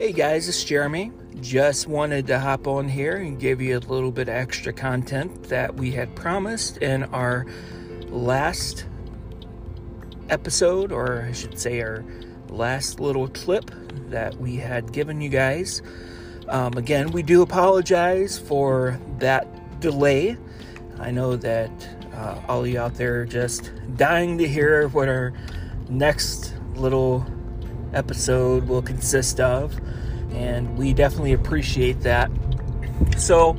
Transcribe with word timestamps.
Hey 0.00 0.12
guys, 0.12 0.48
it's 0.48 0.64
Jeremy. 0.64 1.12
Just 1.42 1.86
wanted 1.86 2.26
to 2.28 2.38
hop 2.38 2.66
on 2.66 2.88
here 2.88 3.18
and 3.18 3.38
give 3.38 3.60
you 3.60 3.76
a 3.76 3.80
little 3.80 4.10
bit 4.10 4.30
of 4.30 4.34
extra 4.34 4.72
content 4.72 5.42
that 5.50 5.74
we 5.74 5.90
had 5.90 6.16
promised 6.16 6.78
in 6.78 7.02
our 7.12 7.44
last 8.08 8.86
episode, 10.30 10.90
or 10.90 11.26
I 11.28 11.32
should 11.32 11.58
say, 11.58 11.82
our 11.82 12.02
last 12.48 12.98
little 12.98 13.28
clip 13.28 13.70
that 14.08 14.34
we 14.36 14.56
had 14.56 14.90
given 14.90 15.20
you 15.20 15.28
guys. 15.28 15.82
Um, 16.48 16.78
again, 16.78 17.10
we 17.12 17.22
do 17.22 17.42
apologize 17.42 18.38
for 18.38 18.98
that 19.18 19.80
delay. 19.80 20.38
I 20.98 21.10
know 21.10 21.36
that 21.36 21.70
uh, 22.14 22.40
all 22.48 22.66
you 22.66 22.80
out 22.80 22.94
there 22.94 23.20
are 23.20 23.26
just 23.26 23.70
dying 23.98 24.38
to 24.38 24.48
hear 24.48 24.88
what 24.88 25.10
our 25.10 25.34
next 25.90 26.54
little 26.74 27.26
episode 27.92 28.68
will 28.68 28.82
consist 28.82 29.40
of, 29.40 29.78
and 30.32 30.76
we 30.76 30.92
definitely 30.92 31.32
appreciate 31.32 32.00
that. 32.00 32.30
So, 33.16 33.56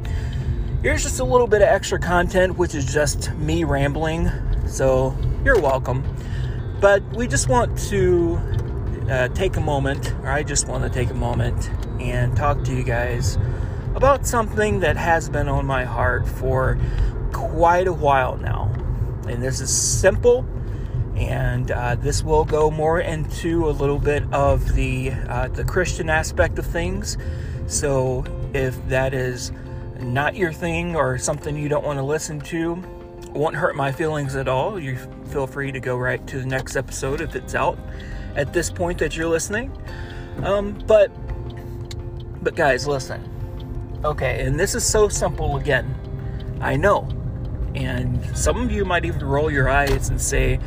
here's 0.81 1.03
just 1.03 1.20
a 1.20 1.23
little 1.23 1.48
bit 1.48 1.62
of 1.62 1.67
extra 1.67 1.99
content, 1.99 2.58
which 2.58 2.75
is 2.75 2.91
just 2.91 3.31
me 3.36 3.63
rambling. 3.63 4.30
So, 4.67 5.16
you're 5.44 5.59
welcome. 5.59 6.03
But 6.80 7.03
we 7.16 7.27
just 7.27 7.49
want 7.49 7.77
to 7.89 8.39
uh, 9.09 9.27
take 9.30 9.58
a 9.58 9.62
moment, 9.62 10.13
or 10.23 10.30
I 10.30 10.44
just 10.44 10.67
want 10.67 10.84
to 10.84 10.89
take 10.89 11.09
a 11.09 11.16
moment 11.16 11.70
and 12.00 12.36
talk 12.36 12.63
to 12.63 12.75
you 12.75 12.84
guys 12.84 13.38
about 13.95 14.25
something 14.25 14.80
that 14.80 14.98
has 14.98 15.30
been 15.30 15.48
on 15.48 15.66
my 15.66 15.84
heart 15.84 16.27
for 16.27 16.80
quite 17.34 17.88
a 17.88 17.94
while 17.94 18.38
now. 18.38 18.72
And 19.27 19.44
this 19.44 19.59
is 19.59 19.70
simple 19.72 20.45
and 21.27 21.71
uh, 21.71 21.95
this 21.95 22.23
will 22.23 22.45
go 22.45 22.71
more 22.71 22.99
into 22.99 23.70
a 23.70 23.71
little 23.71 23.99
bit 23.99 24.23
of 24.34 24.73
the 24.73 25.11
uh, 25.11 25.47
the 25.50 25.63
Christian 25.63 26.09
aspect 26.09 26.59
of 26.59 26.66
things. 26.66 27.17
So 27.67 28.23
if 28.53 28.75
that 28.88 29.13
is 29.13 29.52
not 30.00 30.36
your 30.36 30.52
thing 30.52 30.95
or 30.95 31.17
something 31.17 31.58
you 31.58 31.69
don't 31.69 31.86
want 31.86 32.00
to 32.00 32.03
listen 32.03 32.39
to, 32.41 32.75
won't 33.33 33.55
hurt 33.55 33.75
my 33.75 33.91
feelings 33.91 34.36
at 34.36 34.47
all. 34.47 34.80
You 34.80 34.97
feel 35.28 35.47
free 35.47 35.72
to 35.72 35.80
go 35.80 35.97
right 35.97 36.25
to 36.28 36.39
the 36.39 36.45
next 36.45 36.75
episode 36.75 37.22
if 37.22 37.35
it's 37.35 37.56
out 37.56 37.78
at 38.35 38.53
this 38.53 38.69
point 38.69 38.97
that 39.00 39.16
you're 39.16 39.30
listening. 39.30 39.72
Um, 40.44 40.73
but 40.88 41.11
but 42.44 42.56
guys, 42.56 42.88
listen. 42.88 43.28
Okay, 44.03 44.44
and 44.45 44.59
this 44.59 44.73
is 44.73 44.83
so 44.83 45.08
simple 45.08 45.58
again. 45.58 45.95
I 46.59 46.75
know. 46.75 47.08
And 47.75 48.19
some 48.35 48.59
of 48.59 48.72
you 48.72 48.83
might 48.83 49.06
even 49.06 49.23
roll 49.23 49.52
your 49.52 49.69
eyes 49.69 50.09
and 50.09 50.19
say, 50.19 50.59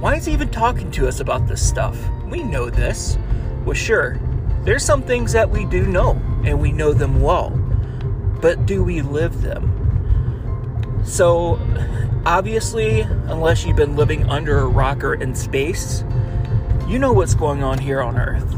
why 0.00 0.14
is 0.14 0.26
he 0.26 0.32
even 0.32 0.48
talking 0.48 0.90
to 0.92 1.08
us 1.08 1.20
about 1.20 1.46
this 1.48 1.66
stuff? 1.66 1.98
We 2.26 2.42
know 2.42 2.70
this. 2.70 3.18
Well, 3.64 3.74
sure, 3.74 4.20
there's 4.62 4.84
some 4.84 5.02
things 5.02 5.32
that 5.32 5.50
we 5.50 5.64
do 5.64 5.86
know, 5.86 6.12
and 6.44 6.60
we 6.60 6.70
know 6.70 6.92
them 6.92 7.20
well. 7.20 7.50
But 8.40 8.66
do 8.66 8.84
we 8.84 9.02
live 9.02 9.42
them? 9.42 11.02
So, 11.04 11.58
obviously, 12.24 13.00
unless 13.00 13.64
you've 13.64 13.76
been 13.76 13.96
living 13.96 14.28
under 14.28 14.58
a 14.58 14.66
rocker 14.66 15.14
in 15.14 15.34
space, 15.34 16.04
you 16.86 16.98
know 16.98 17.12
what's 17.12 17.34
going 17.34 17.62
on 17.62 17.78
here 17.78 18.00
on 18.00 18.16
Earth. 18.16 18.54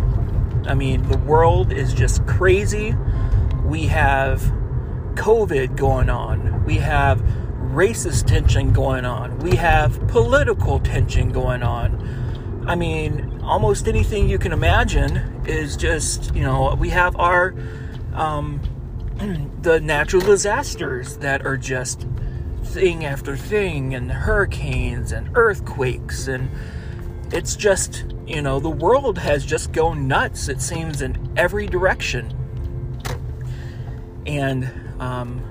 I 0.67 0.75
mean, 0.75 1.03
the 1.09 1.19
world 1.19 1.73
is 1.73 1.95
just 1.95 2.27
crazy. 2.27 2.95
We 3.65 3.87
have 3.87 4.41
COVID 5.15 5.77
going 5.77 6.11
on. 6.11 6.65
We 6.65 6.77
have 6.77 7.23
racist 7.71 8.27
tension 8.27 8.73
going 8.73 9.05
on. 9.05 9.39
We 9.39 9.57
have 9.57 10.07
political 10.09 10.81
tension 10.81 11.31
going 11.31 11.63
on. 11.63 12.65
I 12.67 12.75
mean, 12.75 13.41
almost 13.43 13.89
anything 13.89 14.29
you 14.29 14.39
can 14.39 14.53
imagine 14.53 15.43
is 15.47 15.77
just, 15.77 16.35
you 16.35 16.43
know, 16.43 16.75
we 16.79 16.91
have 16.91 17.17
our, 17.17 17.55
um, 18.15 18.61
the 19.63 19.81
natural 19.81 20.23
disasters 20.23 21.17
that 21.19 21.47
are 21.47 21.57
just 21.57 22.07
thing 22.65 23.05
after 23.05 23.37
thing, 23.37 23.95
and 23.95 24.11
hurricanes 24.11 25.13
and 25.13 25.31
earthquakes, 25.35 26.29
and 26.29 26.51
it's 27.33 27.57
just, 27.57 28.05
you 28.27 28.43
know, 28.43 28.61
the 28.61 28.71
world 28.71 29.19
has 29.19 29.45
just 29.45 29.73
gone 29.73 30.07
nuts, 30.07 30.49
it 30.49 30.61
seems, 30.61 31.03
in 31.03 31.33
every 31.37 31.67
direction. 31.67 32.37
And, 34.27 34.71
um, 35.01 35.43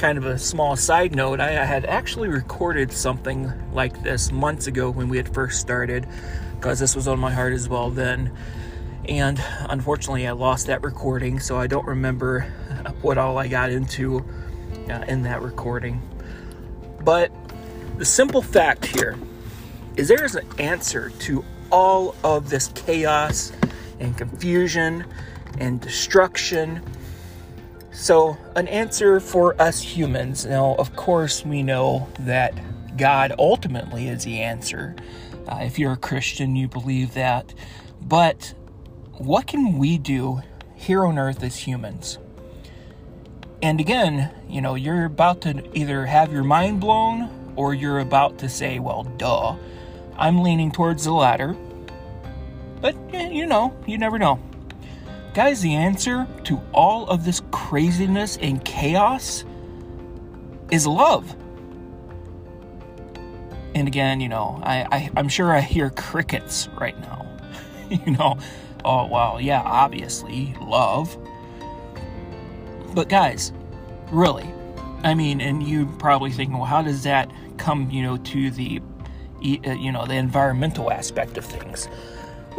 kind 0.00 0.16
of 0.16 0.24
a 0.24 0.38
small 0.38 0.76
side 0.76 1.14
note, 1.14 1.40
I 1.40 1.50
had 1.50 1.84
actually 1.84 2.28
recorded 2.28 2.90
something 2.90 3.52
like 3.74 4.02
this 4.02 4.32
months 4.32 4.66
ago 4.66 4.90
when 4.90 5.10
we 5.10 5.18
had 5.18 5.28
first 5.34 5.60
started, 5.60 6.06
because 6.54 6.78
this 6.78 6.96
was 6.96 7.06
on 7.06 7.20
my 7.20 7.30
heart 7.30 7.52
as 7.52 7.68
well 7.68 7.90
then. 7.90 8.32
And 9.06 9.38
unfortunately, 9.68 10.26
I 10.26 10.32
lost 10.32 10.68
that 10.68 10.82
recording, 10.82 11.38
so 11.38 11.58
I 11.58 11.66
don't 11.66 11.86
remember 11.86 12.40
what 13.02 13.18
all 13.18 13.36
I 13.36 13.46
got 13.48 13.70
into 13.70 14.24
uh, 14.88 15.04
in 15.06 15.22
that 15.24 15.42
recording. 15.42 16.00
But 17.04 17.30
the 17.98 18.06
simple 18.06 18.40
fact 18.40 18.86
here 18.86 19.18
is 19.96 20.08
there 20.08 20.24
is 20.24 20.34
an 20.34 20.46
answer 20.58 21.10
to 21.10 21.44
all 21.70 22.14
of 22.24 22.48
this 22.48 22.68
chaos 22.68 23.52
and 23.98 24.16
confusion 24.16 25.04
and 25.58 25.78
destruction 25.78 26.80
so, 28.00 28.38
an 28.56 28.66
answer 28.66 29.20
for 29.20 29.60
us 29.60 29.82
humans. 29.82 30.46
Now, 30.46 30.74
of 30.76 30.96
course, 30.96 31.44
we 31.44 31.62
know 31.62 32.08
that 32.20 32.54
God 32.96 33.34
ultimately 33.38 34.08
is 34.08 34.24
the 34.24 34.40
answer. 34.40 34.96
Uh, 35.46 35.58
if 35.64 35.78
you're 35.78 35.92
a 35.92 35.98
Christian, 35.98 36.56
you 36.56 36.66
believe 36.66 37.12
that. 37.12 37.52
But 38.00 38.54
what 39.18 39.46
can 39.46 39.76
we 39.76 39.98
do 39.98 40.40
here 40.76 41.04
on 41.04 41.18
earth 41.18 41.42
as 41.42 41.58
humans? 41.58 42.16
And 43.60 43.80
again, 43.80 44.30
you 44.48 44.62
know, 44.62 44.76
you're 44.76 45.04
about 45.04 45.42
to 45.42 45.62
either 45.76 46.06
have 46.06 46.32
your 46.32 46.42
mind 46.42 46.80
blown 46.80 47.52
or 47.54 47.74
you're 47.74 47.98
about 47.98 48.38
to 48.38 48.48
say, 48.48 48.78
well, 48.78 49.04
duh. 49.18 49.56
I'm 50.16 50.42
leaning 50.42 50.72
towards 50.72 51.04
the 51.04 51.12
latter. 51.12 51.54
But, 52.80 52.96
you 53.12 53.44
know, 53.44 53.78
you 53.86 53.98
never 53.98 54.18
know. 54.18 54.40
Guys, 55.32 55.60
the 55.60 55.74
answer 55.74 56.26
to 56.44 56.60
all 56.72 57.06
of 57.08 57.24
this 57.24 57.40
craziness 57.52 58.36
and 58.38 58.64
chaos 58.64 59.44
is 60.72 60.88
love. 60.88 61.36
And 63.76 63.86
again, 63.86 64.20
you 64.20 64.28
know, 64.28 64.60
I, 64.64 64.86
I, 64.90 65.10
I'm 65.16 65.28
sure 65.28 65.52
I 65.52 65.60
hear 65.60 65.90
crickets 65.90 66.68
right 66.80 66.98
now. 67.00 67.26
you 67.90 68.12
know, 68.12 68.38
oh, 68.84 69.06
well, 69.06 69.40
yeah, 69.40 69.62
obviously, 69.62 70.54
love. 70.60 71.16
But 72.92 73.08
guys, 73.08 73.52
really, 74.10 74.52
I 75.04 75.14
mean, 75.14 75.40
and 75.40 75.62
you 75.62 75.86
probably 75.98 76.32
thinking, 76.32 76.56
well, 76.56 76.66
how 76.66 76.82
does 76.82 77.04
that 77.04 77.30
come, 77.56 77.88
you 77.88 78.02
know, 78.02 78.16
to 78.16 78.50
the, 78.50 78.80
uh, 79.64 79.72
you 79.72 79.92
know, 79.92 80.06
the 80.06 80.14
environmental 80.14 80.90
aspect 80.90 81.38
of 81.38 81.44
things? 81.44 81.88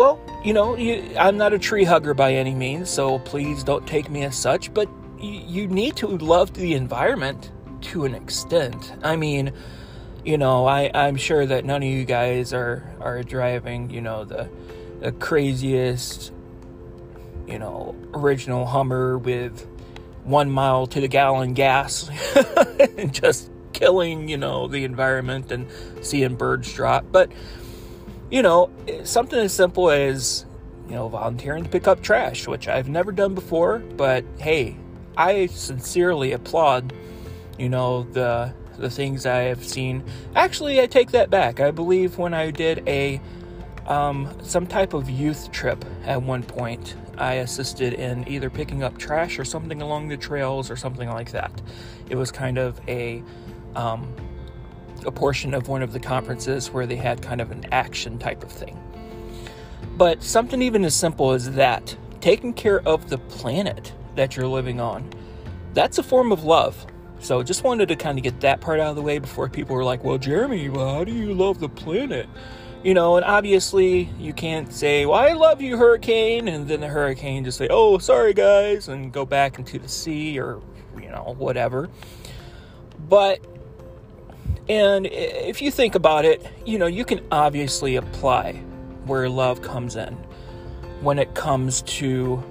Well, 0.01 0.19
you 0.43 0.53
know, 0.53 0.75
you, 0.75 1.15
I'm 1.15 1.37
not 1.37 1.53
a 1.53 1.59
tree 1.59 1.83
hugger 1.83 2.15
by 2.15 2.33
any 2.33 2.55
means, 2.55 2.89
so 2.89 3.19
please 3.19 3.63
don't 3.63 3.85
take 3.85 4.09
me 4.09 4.23
as 4.23 4.35
such, 4.35 4.73
but 4.73 4.89
you, 5.19 5.43
you 5.45 5.67
need 5.67 5.95
to 5.97 6.07
love 6.07 6.55
the 6.55 6.73
environment 6.73 7.51
to 7.81 8.05
an 8.05 8.15
extent. 8.15 8.95
I 9.03 9.15
mean, 9.15 9.53
you 10.25 10.39
know, 10.39 10.65
I, 10.65 10.89
I'm 10.95 11.17
sure 11.17 11.45
that 11.45 11.65
none 11.65 11.83
of 11.83 11.87
you 11.87 12.03
guys 12.03 12.51
are, 12.51 12.91
are 12.99 13.21
driving, 13.21 13.91
you 13.91 14.01
know, 14.01 14.25
the, 14.25 14.49
the 15.01 15.11
craziest, 15.11 16.33
you 17.45 17.59
know, 17.59 17.95
original 18.15 18.65
Hummer 18.65 19.19
with 19.19 19.67
one 20.23 20.49
mile 20.49 20.87
to 20.87 20.99
the 20.99 21.09
gallon 21.09 21.53
gas 21.53 22.09
and 22.97 23.13
just 23.13 23.51
killing, 23.73 24.27
you 24.29 24.37
know, 24.37 24.67
the 24.67 24.83
environment 24.83 25.51
and 25.51 25.67
seeing 26.01 26.33
birds 26.33 26.73
drop. 26.73 27.05
But 27.11 27.31
you 28.31 28.41
know, 28.41 28.71
something 29.03 29.37
as 29.37 29.53
simple 29.53 29.91
as, 29.91 30.45
you 30.87 30.95
know, 30.95 31.09
volunteering 31.09 31.63
to 31.65 31.69
pick 31.69 31.87
up 31.87 32.01
trash, 32.01 32.47
which 32.47 32.67
I've 32.67 32.89
never 32.89 33.11
done 33.11 33.35
before, 33.35 33.79
but 33.79 34.23
hey, 34.39 34.77
I 35.17 35.47
sincerely 35.47 36.31
applaud, 36.31 36.93
you 37.59 37.69
know, 37.69 38.03
the 38.03 38.53
the 38.77 38.89
things 38.89 39.25
I 39.27 39.43
have 39.43 39.63
seen. 39.63 40.03
Actually, 40.35 40.81
I 40.81 40.87
take 40.87 41.11
that 41.11 41.29
back. 41.29 41.59
I 41.59 41.69
believe 41.69 42.17
when 42.17 42.33
I 42.33 42.49
did 42.49 42.87
a 42.87 43.21
um, 43.85 44.33
some 44.41 44.65
type 44.65 44.93
of 44.93 45.09
youth 45.09 45.51
trip 45.51 45.83
at 46.05 46.21
one 46.21 46.43
point, 46.43 46.95
I 47.17 47.35
assisted 47.35 47.93
in 47.93 48.27
either 48.27 48.49
picking 48.49 48.81
up 48.81 48.97
trash 48.97 49.37
or 49.37 49.45
something 49.45 49.81
along 49.81 50.07
the 50.07 50.17
trails 50.17 50.71
or 50.71 50.75
something 50.75 51.09
like 51.09 51.31
that. 51.31 51.51
It 52.09 52.15
was 52.15 52.31
kind 52.31 52.57
of 52.57 52.79
a 52.87 53.21
um, 53.75 54.13
a 55.05 55.11
portion 55.11 55.53
of 55.53 55.67
one 55.67 55.81
of 55.81 55.93
the 55.93 55.99
conferences 55.99 56.71
where 56.71 56.85
they 56.85 56.95
had 56.95 57.21
kind 57.21 57.41
of 57.41 57.51
an 57.51 57.65
action 57.71 58.17
type 58.17 58.43
of 58.43 58.51
thing. 58.51 58.77
But 59.97 60.23
something 60.23 60.61
even 60.61 60.83
as 60.83 60.95
simple 60.95 61.31
as 61.31 61.51
that, 61.51 61.95
taking 62.21 62.53
care 62.53 62.81
of 62.87 63.09
the 63.09 63.17
planet 63.17 63.93
that 64.15 64.35
you're 64.35 64.47
living 64.47 64.79
on, 64.79 65.09
that's 65.73 65.97
a 65.97 66.03
form 66.03 66.31
of 66.31 66.43
love. 66.43 66.85
So 67.19 67.43
just 67.43 67.63
wanted 67.63 67.87
to 67.89 67.95
kind 67.95 68.17
of 68.17 68.23
get 68.23 68.41
that 68.41 68.61
part 68.61 68.79
out 68.79 68.89
of 68.89 68.95
the 68.95 69.01
way 69.01 69.19
before 69.19 69.47
people 69.47 69.75
were 69.75 69.83
like, 69.83 70.03
well, 70.03 70.17
Jeremy, 70.17 70.69
well, 70.69 70.95
how 70.95 71.03
do 71.03 71.11
you 71.11 71.33
love 71.33 71.59
the 71.59 71.69
planet? 71.69 72.27
You 72.83 72.95
know, 72.95 73.15
and 73.15 73.23
obviously 73.23 74.09
you 74.17 74.33
can't 74.33 74.73
say, 74.73 75.05
Well, 75.05 75.19
I 75.19 75.33
love 75.33 75.61
you, 75.61 75.77
hurricane, 75.77 76.47
and 76.47 76.67
then 76.67 76.81
the 76.81 76.87
hurricane 76.87 77.43
just 77.43 77.59
say, 77.59 77.67
Oh, 77.69 77.99
sorry, 77.99 78.33
guys, 78.33 78.87
and 78.87 79.13
go 79.13 79.23
back 79.23 79.59
into 79.59 79.77
the 79.77 79.87
sea 79.87 80.39
or, 80.39 80.61
you 80.99 81.09
know, 81.09 81.35
whatever. 81.37 81.89
But, 83.07 83.45
and 84.71 85.05
if 85.05 85.61
you 85.61 85.69
think 85.69 85.95
about 85.95 86.23
it, 86.23 86.47
you 86.65 86.79
know, 86.79 86.87
you 86.87 87.03
can 87.03 87.19
obviously 87.29 87.97
apply 87.97 88.53
where 89.03 89.27
love 89.27 89.61
comes 89.61 89.97
in 89.97 90.13
when 91.01 91.19
it 91.19 91.35
comes 91.35 91.81
to 91.81 92.41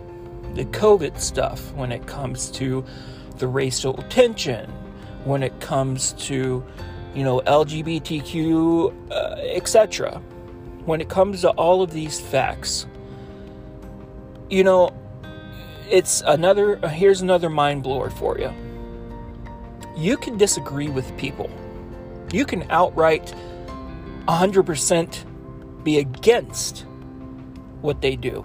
the 0.53 0.67
COVID 0.67 1.19
stuff, 1.19 1.73
when 1.73 1.91
it 1.91 2.07
comes 2.07 2.51
to 2.51 2.85
the 3.39 3.49
racial 3.49 3.95
tension, 4.11 4.69
when 5.25 5.43
it 5.43 5.59
comes 5.61 6.13
to, 6.29 6.63
you 7.15 7.25
know, 7.25 7.41
LGBTQ, 7.47 9.11
uh, 9.11 9.37
etc. 9.41 10.19
When 10.85 11.01
it 11.01 11.09
comes 11.09 11.41
to 11.41 11.49
all 11.53 11.81
of 11.81 11.91
these 11.91 12.21
facts, 12.21 12.87
you 14.51 14.63
know, 14.63 14.91
it's 15.89 16.21
another, 16.27 16.77
here's 16.89 17.23
another 17.23 17.49
mind 17.49 17.83
blower 17.83 18.11
for 18.11 18.39
you. 18.39 18.53
You 19.97 20.19
can 20.19 20.37
disagree 20.37 20.89
with 20.89 21.17
people. 21.17 21.49
You 22.33 22.45
can 22.45 22.71
outright 22.71 23.35
100% 24.27 25.85
be 25.85 25.99
against 25.99 26.85
what 27.81 28.01
they 28.01 28.17
do 28.17 28.45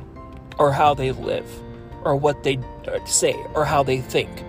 or 0.58 0.72
how 0.72 0.94
they 0.94 1.12
live 1.12 1.50
or 2.04 2.16
what 2.16 2.44
they 2.44 2.58
uh, 2.88 3.04
say 3.06 3.34
or 3.54 3.66
how 3.66 3.84
they 3.84 4.00
think. 4.02 4.44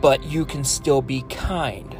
But 0.00 0.24
you 0.24 0.44
can 0.44 0.64
still 0.64 1.02
be 1.02 1.22
kind. 1.22 1.96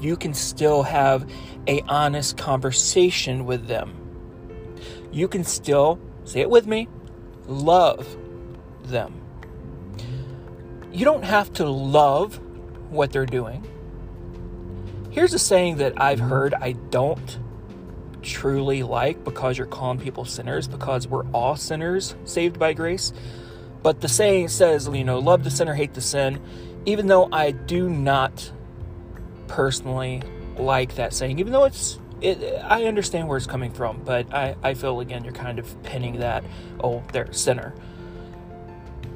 You 0.00 0.16
can 0.16 0.34
still 0.34 0.82
have 0.82 1.30
a 1.66 1.80
honest 1.82 2.36
conversation 2.36 3.44
with 3.44 3.66
them. 3.66 3.94
You 5.12 5.28
can 5.28 5.44
still, 5.44 6.00
say 6.24 6.40
it 6.40 6.50
with 6.50 6.66
me, 6.66 6.88
love 7.46 8.16
them. 8.84 9.20
You 10.92 11.04
don't 11.04 11.24
have 11.24 11.52
to 11.54 11.68
love 11.68 12.40
what 12.90 13.12
they're 13.12 13.26
doing. 13.26 13.66
Here's 15.12 15.34
a 15.34 15.38
saying 15.38 15.76
that 15.76 16.00
I've 16.00 16.18
heard 16.18 16.54
I 16.54 16.72
don't 16.72 17.38
truly 18.22 18.82
like 18.82 19.22
because 19.24 19.58
you're 19.58 19.66
calling 19.66 19.98
people 19.98 20.24
sinners 20.24 20.66
because 20.66 21.06
we're 21.06 21.26
all 21.32 21.54
sinners 21.54 22.14
saved 22.24 22.58
by 22.58 22.72
grace. 22.72 23.12
But 23.82 24.00
the 24.00 24.08
saying 24.08 24.48
says, 24.48 24.88
you 24.88 25.04
know, 25.04 25.18
love 25.18 25.44
the 25.44 25.50
sinner, 25.50 25.74
hate 25.74 25.92
the 25.92 26.00
sin. 26.00 26.40
Even 26.86 27.08
though 27.08 27.28
I 27.30 27.50
do 27.50 27.90
not 27.90 28.50
personally 29.48 30.22
like 30.56 30.94
that 30.94 31.12
saying, 31.12 31.38
even 31.40 31.52
though 31.52 31.64
it's, 31.64 31.98
it, 32.22 32.42
I 32.64 32.84
understand 32.84 33.28
where 33.28 33.36
it's 33.36 33.46
coming 33.46 33.70
from, 33.70 34.00
but 34.06 34.32
I, 34.32 34.56
I 34.62 34.72
feel 34.72 35.00
again 35.00 35.24
you're 35.24 35.34
kind 35.34 35.58
of 35.58 35.82
pinning 35.82 36.20
that, 36.20 36.42
oh, 36.82 37.02
they're 37.12 37.30
sinner. 37.34 37.74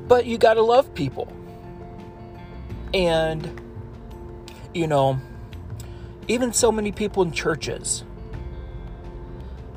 But 0.09 0.27
you 0.27 0.37
gotta 0.37 0.61
love 0.61 0.93
people. 0.95 1.33
And, 2.93 3.63
you 4.75 4.89
know, 4.89 5.19
even 6.29 6.53
so 6.53 6.73
many 6.73 6.93
people 6.93 7.23
in 7.23 7.33
churches, 7.33 8.05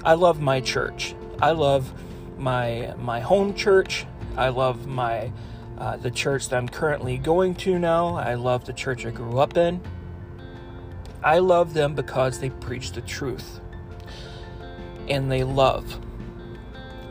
I 0.04 0.14
love 0.14 0.40
my 0.42 0.62
church. 0.62 1.16
I 1.42 1.52
love 1.52 1.94
my 2.38 2.94
my 2.98 3.20
home 3.20 3.54
church. 3.54 4.06
I 4.38 4.50
love 4.50 4.88
my 4.88 5.32
uh, 5.78 5.98
the 5.98 6.12
church 6.12 6.50
that 6.50 6.58
I'm 6.58 6.70
currently 6.70 7.18
going 7.18 7.56
to 7.56 7.80
now. 7.80 8.16
I 8.16 8.36
love 8.36 8.66
the 8.66 8.74
church 8.74 9.06
I 9.06 9.12
grew 9.12 9.40
up 9.40 9.58
in. 9.58 9.82
I 11.24 11.40
love 11.40 11.74
them 11.74 11.96
because 11.96 12.40
they 12.40 12.50
preach 12.50 12.94
the 12.94 13.02
truth 13.02 13.60
and 15.10 15.32
they 15.32 15.44
love. 15.44 16.00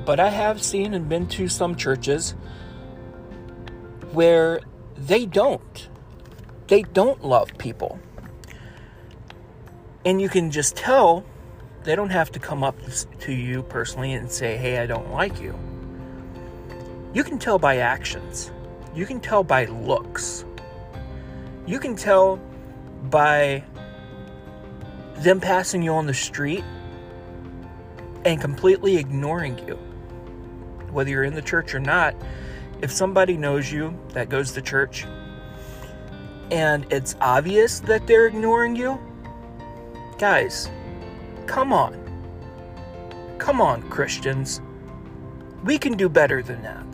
But 0.05 0.21
I 0.21 0.29
have 0.29 0.63
seen 0.63 0.95
and 0.95 1.09
been 1.09 1.27
to 1.29 1.49
some 1.49 1.77
churches 1.77 2.35
where 4.13 4.61
they 4.97 5.27
don't. 5.27 5.89
They 6.69 6.83
don't 6.83 7.23
love 7.23 7.57
people. 7.59 7.99
And 10.09 10.23
you 10.23 10.31
can 10.31 10.51
just 10.51 10.75
tell 10.75 11.23
they 11.85 11.95
don't 11.95 12.09
have 12.09 12.33
to 12.33 12.39
come 12.39 12.65
up 12.65 12.79
to 13.21 13.31
you 13.31 13.63
personally 13.63 14.15
and 14.15 14.33
say, 14.33 14.57
hey, 14.57 14.79
I 14.79 14.87
don't 14.87 15.13
like 15.13 15.39
you. 15.39 15.55
You 17.13 17.23
can 17.23 17.39
tell 17.39 17.59
by 17.59 17.77
actions, 17.77 18.51
you 18.95 19.05
can 19.05 19.21
tell 19.21 19.45
by 19.45 19.67
looks, 19.67 20.47
you 21.67 21.79
can 21.79 21.95
tell 21.95 22.41
by 23.11 23.63
them 25.17 25.43
passing 25.43 25.83
you 25.83 25.93
on 25.93 26.07
the 26.07 26.15
street 26.15 26.65
and 28.25 28.41
completely 28.41 28.97
ignoring 28.97 29.59
you. 29.69 29.75
Whether 30.91 31.11
you're 31.11 31.25
in 31.25 31.35
the 31.35 31.43
church 31.43 31.75
or 31.75 31.81
not, 31.81 32.15
if 32.81 32.91
somebody 32.91 33.37
knows 33.37 33.71
you 33.71 33.95
that 34.15 34.31
goes 34.31 34.53
to 34.53 34.63
church 34.63 35.05
and 36.51 36.91
it's 36.91 37.15
obvious 37.21 37.81
that 37.81 38.07
they're 38.07 38.27
ignoring 38.27 38.75
you, 38.75 38.99
guys, 40.19 40.71
Come 41.49 41.73
on. 41.73 41.97
Come 43.39 43.63
on, 43.63 43.83
Christians. 43.89 44.61
We 45.65 45.79
can 45.79 45.95
do 45.97 46.09
better 46.09 46.43
than 46.43 46.63
that. 46.63 46.87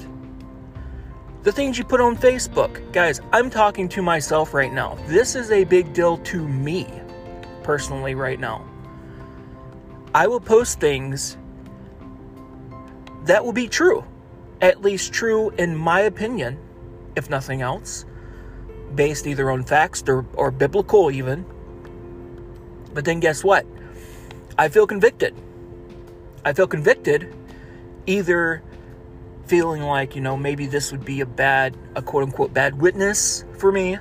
The 1.42 1.50
things 1.50 1.76
you 1.76 1.84
put 1.84 2.00
on 2.00 2.16
Facebook, 2.16 2.92
guys, 2.92 3.20
I'm 3.32 3.50
talking 3.50 3.88
to 3.90 4.00
myself 4.00 4.54
right 4.54 4.72
now. 4.72 4.96
This 5.08 5.34
is 5.34 5.50
a 5.50 5.64
big 5.64 5.92
deal 5.92 6.18
to 6.18 6.48
me 6.48 6.88
personally 7.64 8.14
right 8.14 8.38
now. 8.38 8.64
I 10.14 10.28
will 10.28 10.40
post 10.40 10.78
things 10.78 11.36
that 13.24 13.44
will 13.44 13.52
be 13.52 13.68
true, 13.68 14.04
at 14.60 14.82
least 14.82 15.12
true 15.12 15.50
in 15.50 15.76
my 15.76 16.00
opinion, 16.00 16.58
if 17.16 17.28
nothing 17.28 17.60
else, 17.60 18.04
based 18.94 19.26
either 19.26 19.50
on 19.50 19.64
facts 19.64 20.04
or, 20.06 20.24
or 20.34 20.52
biblical, 20.52 21.10
even. 21.10 21.44
But 22.94 23.04
then 23.04 23.20
guess 23.20 23.42
what? 23.44 23.66
I 24.56 24.68
feel 24.68 24.86
convicted. 24.86 25.34
I 26.44 26.52
feel 26.52 26.66
convicted 26.66 27.34
either 28.06 28.62
feeling 29.46 29.82
like, 29.82 30.14
you 30.14 30.22
know, 30.22 30.36
maybe 30.36 30.66
this 30.66 30.92
would 30.92 31.04
be 31.04 31.20
a 31.20 31.26
bad, 31.26 31.76
a 31.96 32.02
quote 32.02 32.22
unquote 32.22 32.54
bad 32.54 32.80
witness 32.80 33.44
for 33.58 33.72
me. 33.72 33.98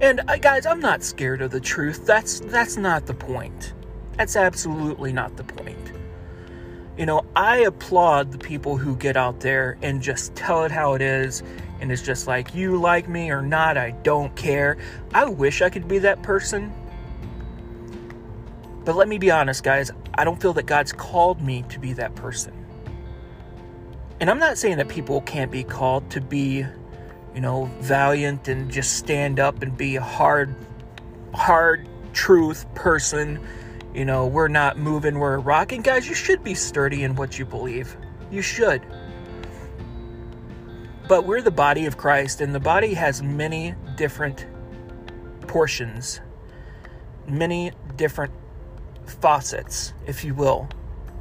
And 0.00 0.20
uh, 0.28 0.36
guys, 0.38 0.64
I'm 0.64 0.80
not 0.80 1.02
scared 1.02 1.42
of 1.42 1.50
the 1.50 1.60
truth. 1.60 2.06
That's 2.06 2.40
that's 2.40 2.76
not 2.76 3.06
the 3.06 3.14
point. 3.14 3.74
That's 4.16 4.36
absolutely 4.36 5.12
not 5.12 5.36
the 5.36 5.44
point. 5.44 5.92
You 6.96 7.06
know, 7.06 7.24
I 7.36 7.58
applaud 7.58 8.32
the 8.32 8.38
people 8.38 8.76
who 8.76 8.96
get 8.96 9.16
out 9.16 9.40
there 9.40 9.76
and 9.82 10.00
just 10.00 10.34
tell 10.34 10.64
it 10.64 10.72
how 10.72 10.94
it 10.94 11.02
is 11.02 11.42
and 11.80 11.92
it's 11.92 12.02
just 12.02 12.26
like 12.26 12.54
you 12.54 12.76
like 12.80 13.08
me 13.08 13.30
or 13.30 13.42
not, 13.42 13.76
I 13.76 13.92
don't 14.02 14.34
care. 14.34 14.78
I 15.14 15.26
wish 15.26 15.62
I 15.62 15.70
could 15.70 15.86
be 15.86 15.98
that 15.98 16.22
person. 16.22 16.72
But 18.88 18.96
let 18.96 19.06
me 19.06 19.18
be 19.18 19.30
honest, 19.30 19.64
guys, 19.64 19.90
I 20.14 20.24
don't 20.24 20.40
feel 20.40 20.54
that 20.54 20.64
God's 20.64 20.94
called 20.94 21.42
me 21.42 21.62
to 21.68 21.78
be 21.78 21.92
that 21.92 22.14
person. 22.14 22.54
And 24.18 24.30
I'm 24.30 24.38
not 24.38 24.56
saying 24.56 24.78
that 24.78 24.88
people 24.88 25.20
can't 25.20 25.50
be 25.50 25.62
called 25.62 26.08
to 26.12 26.22
be, 26.22 26.64
you 27.34 27.40
know, 27.42 27.66
valiant 27.80 28.48
and 28.48 28.70
just 28.70 28.96
stand 28.96 29.40
up 29.40 29.60
and 29.60 29.76
be 29.76 29.96
a 29.96 30.00
hard, 30.00 30.54
hard 31.34 31.86
truth 32.14 32.64
person. 32.74 33.46
You 33.92 34.06
know, 34.06 34.26
we're 34.26 34.48
not 34.48 34.78
moving, 34.78 35.18
we're 35.18 35.36
rocking. 35.36 35.82
Guys, 35.82 36.08
you 36.08 36.14
should 36.14 36.42
be 36.42 36.54
sturdy 36.54 37.04
in 37.04 37.14
what 37.14 37.38
you 37.38 37.44
believe. 37.44 37.94
You 38.30 38.40
should. 38.40 38.80
But 41.08 41.26
we're 41.26 41.42
the 41.42 41.50
body 41.50 41.84
of 41.84 41.98
Christ, 41.98 42.40
and 42.40 42.54
the 42.54 42.60
body 42.60 42.94
has 42.94 43.22
many 43.22 43.74
different 43.98 44.46
portions, 45.46 46.22
many 47.26 47.72
different 47.96 48.32
faucets, 49.20 49.92
if 50.06 50.24
you 50.24 50.34
will, 50.34 50.68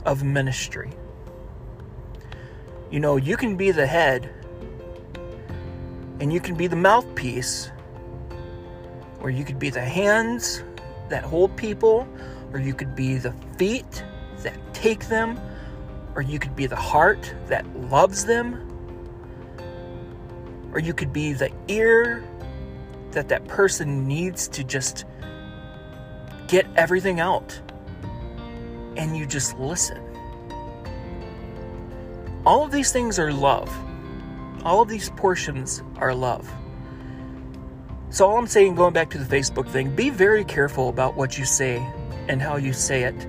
of 0.05 0.23
ministry. 0.23 0.91
You 2.89 2.99
know, 2.99 3.17
you 3.17 3.35
can 3.35 3.57
be 3.57 3.71
the 3.71 3.87
head 3.87 4.29
and 6.19 6.31
you 6.31 6.39
can 6.39 6.55
be 6.55 6.67
the 6.67 6.75
mouthpiece, 6.75 7.71
or 9.19 9.29
you 9.29 9.43
could 9.43 9.59
be 9.59 9.69
the 9.69 9.81
hands 9.81 10.63
that 11.09 11.23
hold 11.23 11.55
people, 11.55 12.07
or 12.51 12.59
you 12.59 12.73
could 12.73 12.95
be 12.95 13.17
the 13.17 13.33
feet 13.57 14.03
that 14.39 14.57
take 14.73 15.07
them, 15.09 15.39
or 16.15 16.21
you 16.21 16.39
could 16.39 16.55
be 16.55 16.65
the 16.65 16.75
heart 16.75 17.33
that 17.47 17.65
loves 17.89 18.25
them, 18.25 18.63
or 20.71 20.79
you 20.79 20.93
could 20.93 21.13
be 21.13 21.33
the 21.33 21.51
ear 21.67 22.23
that 23.11 23.29
that 23.29 23.47
person 23.47 24.07
needs 24.07 24.47
to 24.47 24.63
just 24.63 25.05
get 26.47 26.65
everything 26.75 27.19
out 27.19 27.59
and 28.97 29.15
you 29.15 29.25
just 29.25 29.57
listen. 29.59 30.01
All 32.45 32.63
of 32.63 32.71
these 32.71 32.91
things 32.91 33.19
are 33.19 33.31
love. 33.31 33.73
All 34.63 34.81
of 34.81 34.89
these 34.89 35.09
portions 35.11 35.83
are 35.97 36.13
love. 36.13 36.51
So, 38.09 38.27
all 38.27 38.37
I'm 38.37 38.47
saying, 38.47 38.75
going 38.75 38.93
back 38.93 39.09
to 39.11 39.17
the 39.17 39.35
Facebook 39.35 39.67
thing, 39.67 39.93
be 39.95 40.09
very 40.09 40.45
careful 40.45 40.89
about 40.89 41.15
what 41.15 41.37
you 41.37 41.45
say 41.45 41.85
and 42.27 42.41
how 42.41 42.55
you 42.55 42.73
say 42.73 43.03
it. 43.03 43.27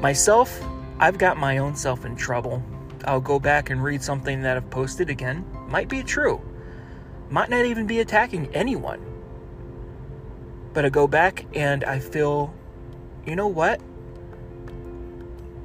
Myself, 0.00 0.62
I've 0.98 1.18
got 1.18 1.36
my 1.36 1.58
own 1.58 1.76
self 1.76 2.04
in 2.04 2.16
trouble. 2.16 2.62
I'll 3.04 3.20
go 3.20 3.38
back 3.38 3.70
and 3.70 3.82
read 3.84 4.02
something 4.02 4.42
that 4.42 4.56
I've 4.56 4.70
posted 4.70 5.10
again. 5.10 5.44
Might 5.68 5.88
be 5.88 6.02
true. 6.02 6.40
Might 7.28 7.50
not 7.50 7.66
even 7.66 7.86
be 7.86 8.00
attacking 8.00 8.54
anyone. 8.54 9.04
But 10.72 10.84
I 10.84 10.88
go 10.88 11.06
back 11.06 11.44
and 11.54 11.84
I 11.84 11.98
feel, 11.98 12.54
you 13.26 13.36
know 13.36 13.48
what? 13.48 13.80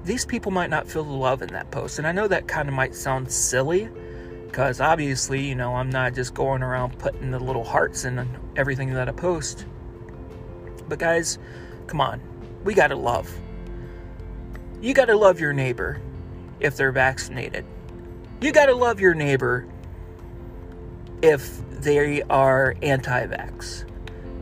These 0.03 0.25
people 0.25 0.51
might 0.51 0.69
not 0.69 0.87
feel 0.87 1.03
the 1.03 1.11
love 1.11 1.41
in 1.41 1.49
that 1.49 1.71
post. 1.71 1.99
And 1.99 2.07
I 2.07 2.11
know 2.11 2.27
that 2.27 2.47
kind 2.47 2.67
of 2.67 2.73
might 2.73 2.95
sound 2.95 3.31
silly 3.31 3.89
because 4.47 4.81
obviously, 4.81 5.41
you 5.47 5.55
know, 5.55 5.75
I'm 5.75 5.89
not 5.89 6.13
just 6.13 6.33
going 6.33 6.63
around 6.63 6.97
putting 6.97 7.31
the 7.31 7.39
little 7.39 7.63
hearts 7.63 8.05
in 8.05 8.27
everything 8.55 8.93
that 8.93 9.07
I 9.07 9.11
post. 9.11 9.65
But 10.89 10.99
guys, 10.99 11.39
come 11.87 12.01
on. 12.01 12.21
We 12.63 12.73
got 12.73 12.87
to 12.87 12.95
love. 12.95 13.31
You 14.81 14.93
got 14.93 15.05
to 15.05 15.15
love 15.15 15.39
your 15.39 15.53
neighbor 15.53 16.01
if 16.59 16.75
they're 16.75 16.91
vaccinated. 16.91 17.65
You 18.41 18.51
got 18.51 18.65
to 18.65 18.75
love 18.75 18.99
your 18.99 19.13
neighbor 19.13 19.67
if 21.21 21.61
they 21.69 22.21
are 22.23 22.75
anti 22.81 23.27
vax. 23.27 23.85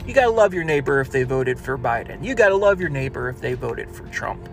You 0.06 0.14
gotta 0.14 0.32
love 0.32 0.54
your 0.54 0.64
neighbor 0.64 1.02
if 1.02 1.12
they 1.12 1.24
voted 1.24 1.60
for 1.60 1.78
Biden. 1.78 2.24
You 2.24 2.36
gotta 2.36 2.56
love 2.56 2.80
your 2.80 2.90
neighbor 2.90 3.30
if 3.30 3.42
they 3.42 3.54
voted 3.54 3.92
for 3.92 4.08
Trump. 4.08 4.50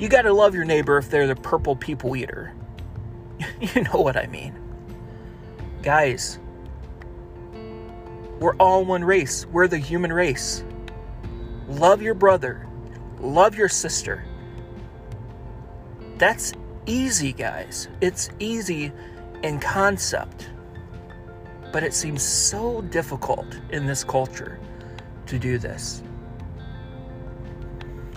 You 0.00 0.08
gotta 0.08 0.32
love 0.32 0.54
your 0.54 0.64
neighbor 0.64 0.96
if 0.96 1.10
they're 1.10 1.26
the 1.26 1.36
purple 1.36 1.76
people 1.76 2.16
eater. 2.16 2.54
you 3.60 3.82
know 3.82 4.00
what 4.00 4.16
I 4.16 4.26
mean. 4.28 4.58
Guys, 5.82 6.38
we're 8.38 8.56
all 8.56 8.86
one 8.86 9.04
race. 9.04 9.44
We're 9.44 9.68
the 9.68 9.76
human 9.76 10.10
race. 10.10 10.64
Love 11.68 12.00
your 12.00 12.14
brother. 12.14 12.66
Love 13.18 13.54
your 13.54 13.68
sister. 13.68 14.24
That's 16.16 16.54
easy, 16.86 17.34
guys. 17.34 17.88
It's 18.00 18.30
easy 18.38 18.92
in 19.42 19.60
concept. 19.60 20.48
But 21.72 21.84
it 21.84 21.92
seems 21.92 22.22
so 22.22 22.80
difficult 22.80 23.60
in 23.68 23.84
this 23.84 24.02
culture 24.02 24.58
to 25.26 25.38
do 25.38 25.58
this. 25.58 26.02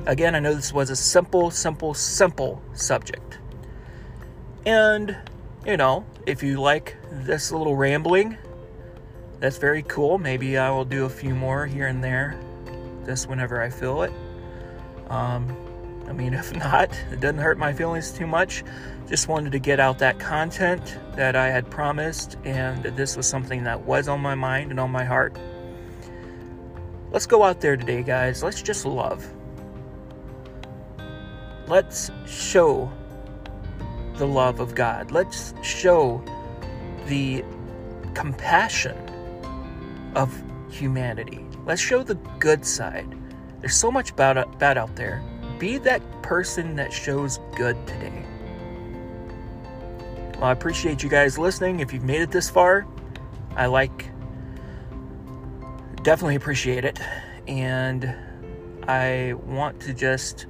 Again, 0.05 0.35
I 0.35 0.39
know 0.39 0.53
this 0.53 0.73
was 0.73 0.89
a 0.89 0.97
simple, 0.97 1.49
simple, 1.49 1.93
simple 1.93 2.61
subject. 2.73 3.37
And, 4.65 5.15
you 5.65 5.77
know, 5.77 6.05
if 6.25 6.43
you 6.43 6.59
like 6.59 6.97
this 7.09 7.53
little 7.53 7.77
rambling, 7.77 8.37
that's 9.39 9.57
very 9.57 9.83
cool. 9.83 10.17
Maybe 10.17 10.57
I 10.57 10.69
will 10.71 10.83
do 10.83 11.05
a 11.05 11.09
few 11.09 11.33
more 11.33 11.65
here 11.65 11.87
and 11.87 12.03
there, 12.03 12.37
just 13.05 13.29
whenever 13.29 13.61
I 13.61 13.69
feel 13.69 14.01
it. 14.01 14.11
Um, 15.09 15.55
I 16.07 16.11
mean, 16.11 16.33
if 16.33 16.53
not, 16.53 16.91
it 17.09 17.21
doesn't 17.21 17.39
hurt 17.39 17.57
my 17.57 17.71
feelings 17.71 18.11
too 18.11 18.27
much. 18.27 18.65
Just 19.07 19.29
wanted 19.29 19.53
to 19.53 19.59
get 19.59 19.79
out 19.79 19.99
that 19.99 20.19
content 20.19 20.97
that 21.15 21.37
I 21.37 21.47
had 21.49 21.69
promised, 21.69 22.37
and 22.43 22.83
this 22.83 23.15
was 23.15 23.25
something 23.25 23.63
that 23.63 23.81
was 23.81 24.09
on 24.09 24.19
my 24.19 24.35
mind 24.35 24.71
and 24.71 24.81
on 24.81 24.91
my 24.91 25.05
heart. 25.05 25.37
Let's 27.11 27.25
go 27.25 27.43
out 27.43 27.61
there 27.61 27.77
today, 27.77 28.03
guys. 28.03 28.43
Let's 28.43 28.61
just 28.61 28.85
love. 28.85 29.25
Let's 31.67 32.11
show 32.27 32.91
the 34.15 34.27
love 34.27 34.59
of 34.59 34.75
God. 34.75 35.11
Let's 35.11 35.53
show 35.63 36.23
the 37.07 37.43
compassion 38.13 38.97
of 40.15 40.31
humanity. 40.69 41.45
Let's 41.65 41.81
show 41.81 42.03
the 42.03 42.15
good 42.39 42.65
side. 42.65 43.15
There's 43.59 43.75
so 43.75 43.91
much 43.91 44.15
bad, 44.15 44.45
bad 44.59 44.77
out 44.77 44.95
there. 44.95 45.23
Be 45.57 45.77
that 45.79 46.01
person 46.21 46.75
that 46.75 46.91
shows 46.91 47.39
good 47.55 47.77
today. 47.87 48.25
Well, 50.35 50.45
I 50.45 50.51
appreciate 50.51 51.01
you 51.01 51.09
guys 51.09 51.37
listening. 51.37 51.79
If 51.79 51.93
you've 51.93 52.03
made 52.03 52.21
it 52.21 52.31
this 52.31 52.49
far, 52.49 52.85
I 53.55 53.67
like, 53.67 54.09
definitely 56.01 56.35
appreciate 56.35 56.83
it. 56.83 56.99
And 57.47 58.13
I 58.87 59.33
want 59.45 59.79
to 59.81 59.93
just 59.93 60.47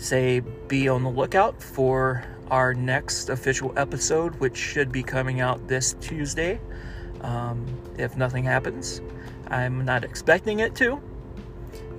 say 0.00 0.40
be 0.40 0.88
on 0.88 1.02
the 1.02 1.10
lookout 1.10 1.62
for 1.62 2.24
our 2.50 2.74
next 2.74 3.28
official 3.28 3.72
episode, 3.76 4.34
which 4.36 4.56
should 4.56 4.90
be 4.90 5.02
coming 5.02 5.40
out 5.40 5.68
this 5.68 5.94
Tuesday. 6.00 6.60
Um, 7.20 7.66
if 7.98 8.16
nothing 8.16 8.42
happens, 8.44 9.02
I'm 9.48 9.84
not 9.84 10.04
expecting 10.04 10.60
it 10.60 10.74
to. 10.76 11.00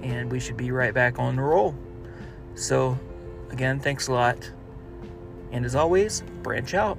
And 0.02 0.32
we 0.32 0.40
should 0.40 0.58
be 0.58 0.72
right 0.72 0.94
back 0.94 1.20
on 1.20 1.36
the 1.36 1.44
roll. 1.44 1.76
So, 2.56 2.98
again, 3.52 3.80
thanks 3.80 4.08
a 4.08 4.14
lot. 4.14 4.52
And 5.52 5.64
as 5.64 5.76
always, 5.76 6.22
branch 6.42 6.74
out. 6.74 6.98